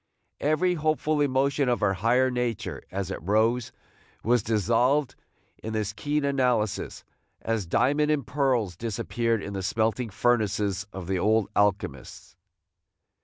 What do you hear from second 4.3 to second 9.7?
dissolved in this keen analysis, as diamond and pearls disappeared in the